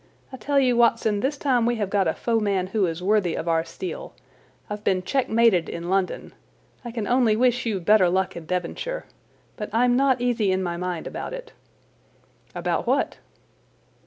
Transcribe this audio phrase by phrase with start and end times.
[0.33, 3.47] I tell you, Watson, this time we have got a foeman who is worthy of
[3.47, 4.15] our steel.
[4.67, 6.33] I've been checkmated in London.
[6.83, 9.05] I can only wish you better luck in Devonshire.
[9.57, 11.53] But I'm not easy in my mind about it."
[12.55, 13.17] "About what?"